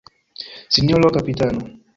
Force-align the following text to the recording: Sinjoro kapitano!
Sinjoro 0.73 1.07
kapitano! 1.15 1.61